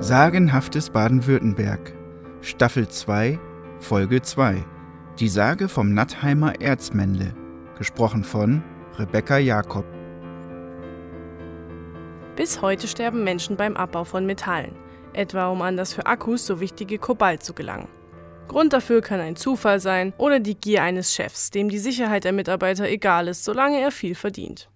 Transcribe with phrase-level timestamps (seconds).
[0.00, 1.92] Sagenhaftes Baden-Württemberg
[2.40, 3.36] Staffel 2
[3.80, 4.64] Folge 2
[5.18, 7.34] Die Sage vom Nattheimer Erzmännle
[7.76, 8.62] gesprochen von
[8.96, 9.84] Rebecca Jakob
[12.36, 14.76] Bis heute sterben Menschen beim Abbau von Metallen,
[15.14, 17.88] etwa um an das für Akkus so wichtige Kobalt zu gelangen.
[18.46, 22.32] Grund dafür kann ein Zufall sein oder die Gier eines Chefs, dem die Sicherheit der
[22.32, 24.70] Mitarbeiter egal ist, solange er viel verdient.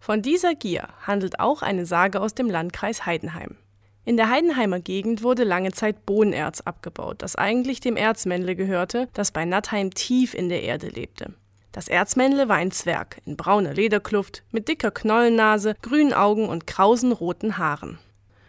[0.00, 3.58] Von dieser Gier handelt auch eine Sage aus dem Landkreis Heidenheim.
[4.06, 9.32] In der Heidenheimer Gegend wurde lange Zeit Bohnenerz abgebaut, das eigentlich dem Erzmännle gehörte, das
[9.32, 11.34] bei Nattheim tief in der Erde lebte.
[11.72, 17.10] Das Erzmännle war ein Zwerg in brauner Lederkluft, mit dicker Knollennase, grünen Augen und krausen
[17.10, 17.98] roten Haaren.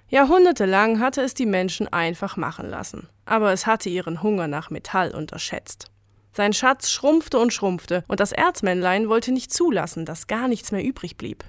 [0.10, 5.10] Jahrhundertelang hatte es die Menschen einfach machen lassen, aber es hatte ihren Hunger nach Metall
[5.16, 5.88] unterschätzt.
[6.34, 10.84] Sein Schatz schrumpfte und schrumpfte, und das Erzmännlein wollte nicht zulassen, dass gar nichts mehr
[10.84, 11.44] übrig blieb.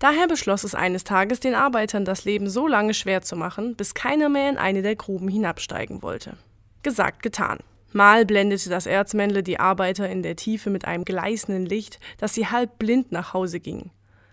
[0.00, 3.92] Daher beschloss es eines Tages, den Arbeitern das Leben so lange schwer zu machen, bis
[3.92, 6.38] keiner mehr in eine der Gruben hinabsteigen wollte.
[6.82, 7.58] Gesagt, getan.
[7.92, 12.46] Mal blendete das Erzmännle die Arbeiter in der Tiefe mit einem gleißenden Licht, dass sie
[12.46, 13.90] halb blind nach Hause gingen.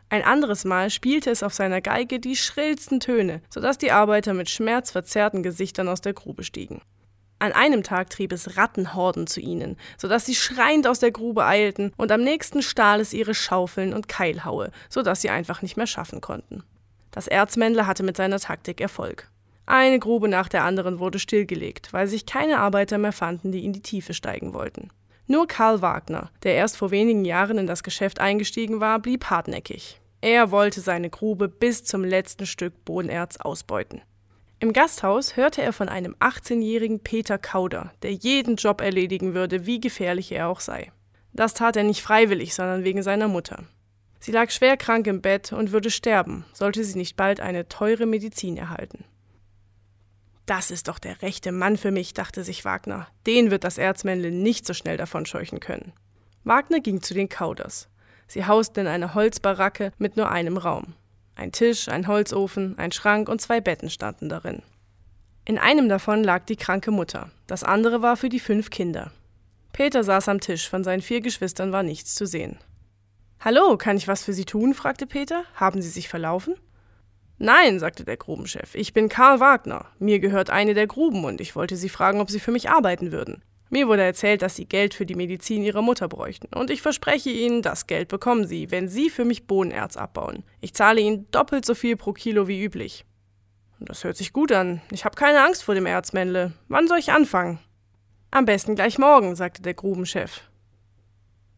[0.07, 4.49] Ein anderes Mal spielte es auf seiner Geige die schrillsten Töne, sodass die Arbeiter mit
[4.49, 6.81] schmerzverzerrten Gesichtern aus der Grube stiegen.
[7.39, 11.45] An einem Tag trieb es Rattenhorden zu ihnen, so dass sie schreiend aus der Grube
[11.45, 15.77] eilten, und am nächsten stahl es ihre Schaufeln und Keilhaue, so dass sie einfach nicht
[15.77, 16.63] mehr schaffen konnten.
[17.11, 19.30] Das Erzmännle hatte mit seiner Taktik Erfolg.
[19.67, 23.73] Eine Grube nach der anderen wurde stillgelegt, weil sich keine Arbeiter mehr fanden, die in
[23.73, 24.89] die Tiefe steigen wollten.
[25.27, 29.99] Nur Karl Wagner, der erst vor wenigen Jahren in das Geschäft eingestiegen war, blieb hartnäckig.
[30.21, 34.02] Er wollte seine Grube bis zum letzten Stück Bodenerz ausbeuten.
[34.59, 39.80] Im Gasthaus hörte er von einem 18-jährigen Peter Kauder, der jeden Job erledigen würde, wie
[39.80, 40.91] gefährlich er auch sei.
[41.31, 43.66] Das tat er nicht freiwillig, sondern wegen seiner Mutter.
[44.19, 48.08] Sie lag schwer krank im Bett und würde sterben, sollte sie nicht bald eine teure
[48.08, 49.05] Medizin erhalten.
[50.47, 53.08] Das ist doch der rechte Mann für mich, dachte sich Wagner.
[53.27, 55.93] Den wird das Erzmännle nicht so schnell davon scheuchen können.
[56.45, 57.89] Wagner ging zu den Kauders.
[58.27, 60.95] Sie hausten in einer Holzbaracke mit nur einem Raum.
[61.37, 64.64] Ein Tisch, ein Holzofen, ein Schrank und zwei Betten standen darin.
[65.45, 69.11] In einem davon lag die kranke Mutter, das andere war für die fünf Kinder.
[69.71, 72.58] Peter saß am Tisch, von seinen vier Geschwistern war nichts zu sehen.
[73.39, 74.73] Hallo, kann ich was für Sie tun?
[74.73, 75.43] fragte Peter.
[75.53, 76.55] Haben Sie sich verlaufen?
[77.37, 79.86] Nein, sagte der Grubenchef, ich bin Karl Wagner.
[79.99, 83.11] Mir gehört eine der Gruben und ich wollte Sie fragen, ob Sie für mich arbeiten
[83.11, 83.43] würden.
[83.70, 86.48] Mir wurde erzählt, dass Sie Geld für die Medizin Ihrer Mutter bräuchten.
[86.55, 90.44] Und ich verspreche Ihnen, das Geld bekommen Sie, wenn Sie für mich Bohnenerz abbauen.
[90.61, 93.05] Ich zahle Ihnen doppelt so viel pro Kilo wie üblich.
[93.80, 94.82] Das hört sich gut an.
[94.92, 96.54] Ich habe keine Angst vor dem Erzmännle.
[96.67, 97.60] Wann soll ich anfangen?
[98.32, 100.42] Am besten gleich morgen, sagte der Grubenchef.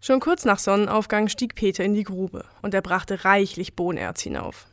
[0.01, 4.67] Schon kurz nach Sonnenaufgang stieg Peter in die Grube und er brachte reichlich Bohnerz hinauf.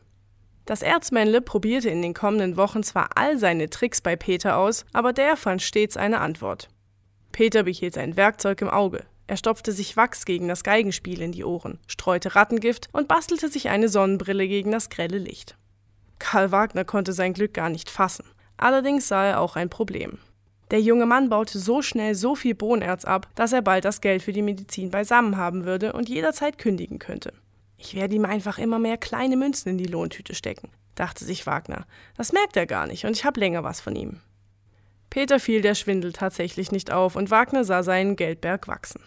[0.67, 5.13] Das Erzmännle probierte in den kommenden Wochen zwar all seine Tricks bei Peter aus, aber
[5.13, 6.69] der fand stets eine Antwort.
[7.37, 9.05] Peter behielt sein Werkzeug im Auge.
[9.27, 13.69] Er stopfte sich Wachs gegen das Geigenspiel in die Ohren, streute Rattengift und bastelte sich
[13.69, 15.55] eine Sonnenbrille gegen das grelle Licht.
[16.19, 18.25] Karl Wagner konnte sein Glück gar nicht fassen.
[18.57, 20.17] Allerdings sah er auch ein Problem.
[20.71, 24.23] Der junge Mann baute so schnell so viel Bohnerz ab, dass er bald das Geld
[24.23, 27.35] für die Medizin beisammen haben würde und jederzeit kündigen könnte.
[27.77, 31.85] Ich werde ihm einfach immer mehr kleine Münzen in die Lohntüte stecken, dachte sich Wagner.
[32.17, 34.21] Das merkt er gar nicht und ich habe länger was von ihm.
[35.16, 39.00] Peter fiel der Schwindel tatsächlich nicht auf und Wagner sah seinen Geldberg wachsen.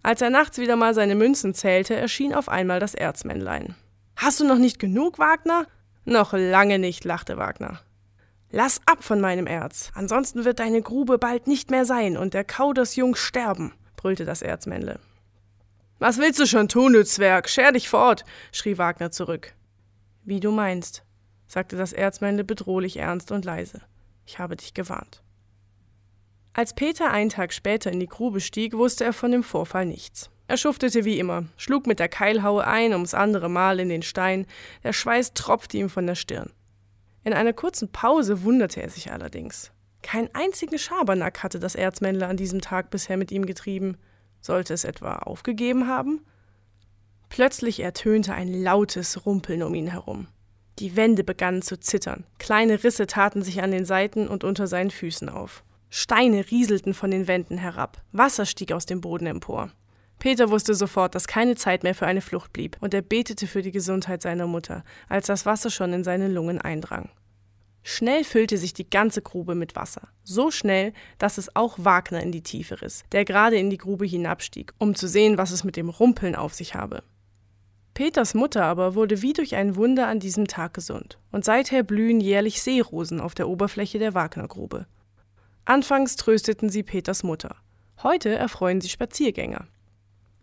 [0.00, 3.74] Als er nachts wieder mal seine Münzen zählte, erschien auf einmal das Erzmännlein.
[4.14, 5.66] Hast du noch nicht genug, Wagner?
[6.04, 7.80] Noch lange nicht, lachte Wagner.
[8.52, 12.44] Lass ab von meinem Erz, ansonsten wird deine Grube bald nicht mehr sein und der
[12.44, 15.00] Kaudersjung sterben, brüllte das Erzmännle.
[15.98, 17.48] Was willst du schon tun, du Zwerg?
[17.48, 19.52] Scher dich fort, schrie Wagner zurück.
[20.22, 21.02] Wie du meinst,
[21.48, 23.80] sagte das Erzmännle bedrohlich ernst und leise.
[24.26, 25.24] Ich habe dich gewarnt.
[26.56, 30.30] Als Peter einen Tag später in die Grube stieg, wusste er von dem Vorfall nichts.
[30.48, 34.46] Er schuftete wie immer, schlug mit der Keilhaue ein ums andere Mal in den Stein,
[34.82, 36.50] der Schweiß tropfte ihm von der Stirn.
[37.24, 39.70] In einer kurzen Pause wunderte er sich allerdings.
[40.00, 43.98] Keinen einzigen Schabernack hatte das Erzmännle an diesem Tag bisher mit ihm getrieben.
[44.40, 46.24] Sollte es etwa aufgegeben haben?
[47.28, 50.26] Plötzlich ertönte ein lautes Rumpeln um ihn herum.
[50.78, 54.90] Die Wände begannen zu zittern, kleine Risse taten sich an den Seiten und unter seinen
[54.90, 55.62] Füßen auf.
[55.88, 59.70] Steine rieselten von den Wänden herab, Wasser stieg aus dem Boden empor.
[60.18, 63.62] Peter wusste sofort, dass keine Zeit mehr für eine Flucht blieb, und er betete für
[63.62, 67.10] die Gesundheit seiner Mutter, als das Wasser schon in seine Lungen eindrang.
[67.82, 72.32] Schnell füllte sich die ganze Grube mit Wasser, so schnell, dass es auch Wagner in
[72.32, 75.76] die Tiefe riss, der gerade in die Grube hinabstieg, um zu sehen, was es mit
[75.76, 77.04] dem Rumpeln auf sich habe.
[77.94, 82.20] Peters Mutter aber wurde wie durch ein Wunder an diesem Tag gesund und seither blühen
[82.20, 84.86] jährlich Seerosen auf der Oberfläche der Wagnergrube.
[85.68, 87.56] Anfangs trösteten sie Peters Mutter.
[88.00, 89.66] Heute erfreuen sie Spaziergänger.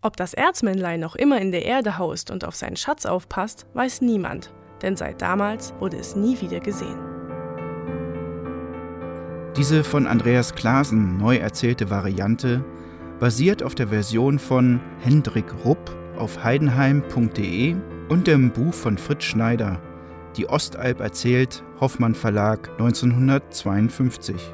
[0.02, 4.02] Ob das Erzmännlein noch immer in der Erde haust und auf seinen Schatz aufpasst, weiß
[4.02, 7.00] niemand, denn seit damals wurde es nie wieder gesehen.
[9.56, 12.66] Diese von Andreas Klaasen neu erzählte Variante
[13.22, 17.78] basiert auf der Version von Hendrik Rupp auf heidenheim.de
[18.10, 19.80] und dem Buch von Fritz Schneider,
[20.36, 24.54] Die Ostalb erzählt, Hoffmann Verlag 1952.